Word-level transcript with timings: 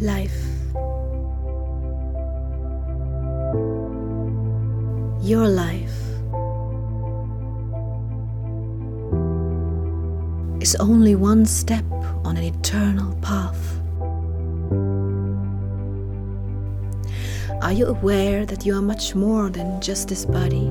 life. 0.00 0.36
Your 5.22 5.48
life 5.48 5.98
is 10.60 10.76
only 10.76 11.14
one 11.14 11.44
step 11.46 11.84
on 12.24 12.36
an 12.36 12.44
eternal 12.44 13.14
path. 13.22 13.80
Are 17.62 17.72
you 17.72 17.86
aware 17.86 18.46
that 18.46 18.64
you 18.64 18.76
are 18.76 18.82
much 18.82 19.14
more 19.14 19.50
than 19.50 19.80
just 19.80 20.08
this 20.08 20.24
body? 20.24 20.70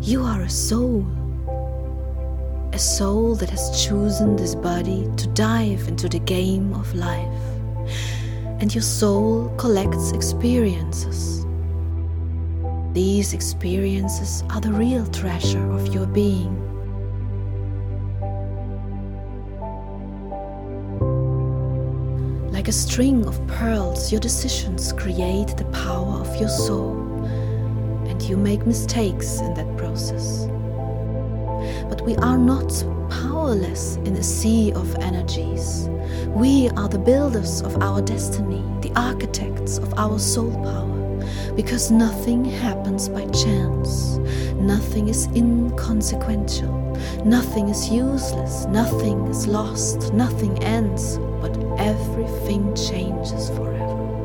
You 0.00 0.22
are 0.22 0.42
a 0.42 0.50
soul 0.50 1.04
a 2.76 2.78
soul 2.78 3.34
that 3.34 3.48
has 3.48 3.86
chosen 3.86 4.36
this 4.36 4.54
body 4.54 5.08
to 5.16 5.26
dive 5.28 5.88
into 5.88 6.10
the 6.10 6.18
game 6.18 6.74
of 6.74 6.94
life, 6.94 7.40
and 8.58 8.74
your 8.74 8.82
soul 8.82 9.48
collects 9.58 10.12
experiences. 10.12 11.44
These 12.94 13.34
experiences 13.34 14.42
are 14.48 14.60
the 14.62 14.72
real 14.72 15.06
treasure 15.08 15.70
of 15.72 15.94
your 15.94 16.06
being. 16.06 16.56
Like 22.50 22.68
a 22.68 22.72
string 22.72 23.26
of 23.26 23.46
pearls, 23.46 24.10
your 24.10 24.20
decisions 24.22 24.92
create 24.94 25.56
the 25.58 25.66
power 25.66 26.20
of 26.20 26.34
your 26.40 26.48
soul, 26.48 26.96
and 28.08 28.22
you 28.22 28.38
make 28.38 28.66
mistakes 28.66 29.40
in 29.40 29.52
that 29.52 29.76
process. 29.76 30.48
But 31.88 32.02
we 32.02 32.16
are 32.16 32.38
not 32.38 32.70
powerless 33.10 33.96
in 33.96 34.16
a 34.16 34.22
sea 34.22 34.72
of 34.72 34.94
energies. 34.96 35.88
We 36.28 36.68
are 36.70 36.88
the 36.88 36.98
builders 36.98 37.62
of 37.62 37.82
our 37.82 38.02
destiny, 38.02 38.62
the 38.80 38.92
architects 38.96 39.78
of 39.78 39.94
our 39.98 40.18
soul 40.18 40.52
power, 40.52 41.54
because 41.54 41.90
nothing 41.90 42.44
happens 42.44 43.08
by 43.08 43.26
chance, 43.26 44.18
nothing 44.54 45.08
is 45.08 45.26
inconsequential, 45.34 46.72
nothing 47.24 47.68
is 47.68 47.88
useless, 47.88 48.66
nothing 48.66 49.26
is 49.28 49.46
lost, 49.46 50.12
nothing 50.12 50.62
ends. 50.62 51.18
But 51.40 51.56
everything 51.78 52.74
changes 52.74 53.48
forever. 53.50 54.15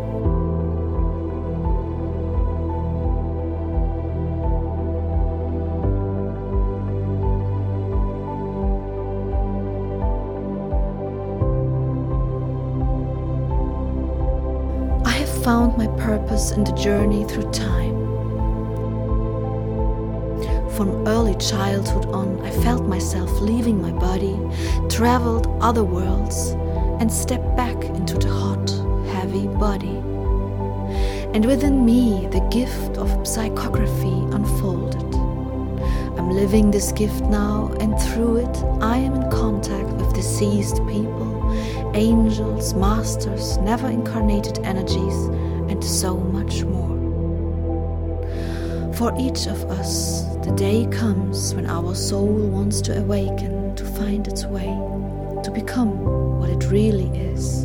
Found 15.44 15.76
my 15.76 15.88
purpose 16.00 16.52
in 16.52 16.64
the 16.64 16.72
journey 16.74 17.24
through 17.26 17.50
time. 17.52 17.98
From 20.76 21.08
early 21.08 21.36
childhood 21.36 22.06
on, 22.08 22.40
I 22.42 22.52
felt 22.52 22.88
myself 22.88 23.30
leaving 23.42 23.82
my 23.82 23.92
body, 23.92 24.40
traveled 24.88 25.48
other 25.60 25.84
worlds, 25.84 26.52
and 27.00 27.12
stepped 27.12 27.56
back 27.56 27.84
into 27.86 28.20
the 28.20 28.30
hot, 28.30 28.70
heavy 29.14 29.48
body. 29.48 29.98
And 31.34 31.46
within 31.46 31.86
me, 31.86 32.28
the 32.32 32.48
gift 32.52 32.98
of 32.98 33.10
psychography 33.24 34.34
unfolded. 34.36 35.02
I'm 36.20 36.30
living 36.30 36.70
this 36.70 36.92
gift 36.92 37.24
now, 37.24 37.76
and 37.80 38.00
through 38.00 38.38
it, 38.38 38.58
I 38.80 38.98
am 38.98 39.16
in 39.16 39.32
contact 39.32 39.90
with 39.90 40.14
deceased 40.14 40.78
people, 40.88 41.31
angels, 41.94 42.74
masters, 42.74 43.58
never 43.58 43.88
incarnated 43.88 44.60
energies, 44.60 45.16
and 45.70 45.84
so 45.84 46.18
much 46.18 46.64
more. 46.64 46.92
For 48.94 49.14
each 49.18 49.48
of 49.48 49.64
us, 49.66 50.24
the 50.46 50.54
day 50.56 50.86
comes 50.92 51.56
when 51.56 51.66
our 51.66 51.96
soul 51.96 52.28
wants 52.28 52.82
to 52.82 53.00
awaken, 53.00 53.76
to 53.76 53.84
find 53.84 54.28
its 54.28 54.46
way, 54.46 54.70
to 55.44 55.52
become 55.52 56.40
what 56.40 56.50
it 56.50 56.70
really 56.70 57.10
is. 57.18 57.64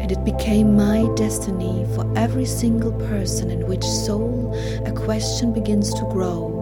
And 0.00 0.10
it 0.10 0.24
became 0.24 0.74
my 0.74 1.06
destiny 1.16 1.84
for 1.94 2.10
every 2.16 2.46
single 2.46 2.92
person 2.92 3.50
in 3.50 3.66
which 3.66 3.84
soul 3.84 4.54
a 4.86 4.92
question 4.92 5.52
begins 5.52 5.92
to 5.92 6.04
grow 6.04 6.56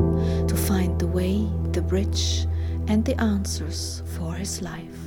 to 0.48 0.56
find 0.56 0.98
the 0.98 1.06
way, 1.06 1.46
the 1.70 1.80
bridge, 1.80 2.47
and 2.88 3.04
the 3.04 3.20
answers 3.20 4.02
for 4.06 4.34
his 4.34 4.62
life. 4.62 4.97